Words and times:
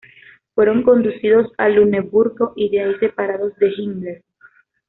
Fueron 0.55 0.81
conducidos 0.81 1.51
a 1.59 1.69
Luneburgo 1.69 2.53
y 2.55 2.69
de 2.69 2.81
ahí 2.81 2.95
separados 2.95 3.55
de 3.57 3.69
Himmler. 3.77 4.23